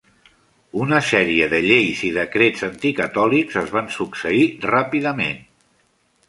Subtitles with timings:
[0.85, 5.39] Una sèrie de lleis i decrets anticatòlics es van succeir ràpidament.